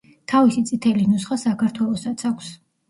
[0.31, 2.55] თავისი „წითელი ნუსხა“ საქართველოსაც აქვს.